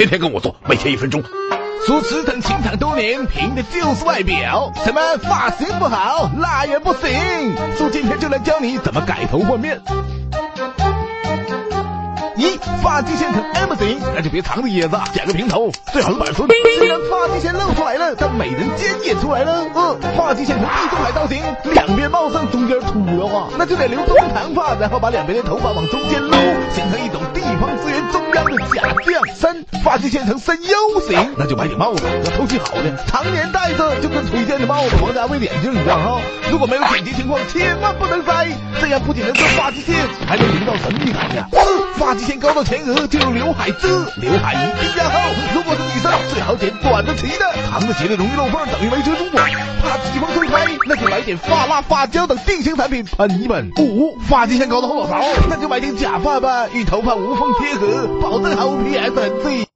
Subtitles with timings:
[0.00, 1.22] 天天跟我做，每天一分钟。
[1.86, 4.72] 说驰骋情场多年，凭的就是外表。
[4.82, 7.10] 什么发型不好，那也不行。
[7.76, 9.78] 说今天就来教你怎么改头换面。
[12.40, 16.48] 一发际线成 M 型，那就别藏着掖着，剪个平头，最好是板寸。
[16.78, 19.66] 虽然发际线露出来了，但美人尖也出来了。
[19.74, 21.42] 嗯，发际线成地中海造型，
[21.74, 26.32] 两边茂盛，中间秃的话，那就得留中长发，然后把两边的头发往中间撸，
[26.74, 29.36] 形成一种地方资源中央的假象。
[29.36, 36.20] 三发际线成深 U 型，那就买顶帽子，要透气好的，常年戴着就跟推荐的帽子王家卫眼镜一样哈。
[36.50, 38.48] 如果没有紧急情况，千万不能摘，
[38.80, 39.94] 这样不仅能遮发际线，
[40.26, 41.46] 还能营造神秘感呀。
[41.52, 45.18] 四发际线高到前额就用刘海遮，刘海一定要厚。
[45.54, 49.26] 如果是女生，最好剪短的齐的，长的齐的容易漏缝，等于没遮住。
[49.82, 53.70] 怕自己风吹开，那就来点发蜡、发胶等定型产品喷一喷。
[53.78, 59.66] 五发际线高的后脑勺，那就买顶假发吧，与头发无缝贴合，保证毫无 PS 痕迹。